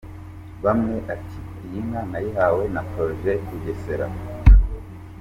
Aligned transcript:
Bumwe 0.61 0.95
ati: 1.13 1.39
«Iyi 1.65 1.79
nka 1.87 2.01
nayihawe 2.11 2.63
na 2.73 2.81
projet 2.89 3.39
Bugesera. 3.49 4.07